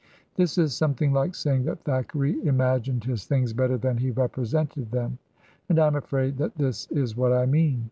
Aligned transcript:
This 0.33 0.57
is 0.57 0.73
something 0.73 1.13
like 1.13 1.35
saying 1.35 1.65
that 1.65 1.83
Thackeray 1.83 2.39
im 2.39 2.57
agined 2.57 3.03
his 3.03 3.27
things 3.27 3.53
better 3.53 3.77
than 3.77 3.97
he 3.97 4.09
represented 4.09 4.89
them; 4.89 5.19
and 5.69 5.77
I 5.77 5.85
am 5.85 5.95
afraid 5.95 6.39
that 6.39 6.55
this 6.55 6.87
is 6.87 7.15
what 7.15 7.31
I 7.31 7.45
mean. 7.45 7.79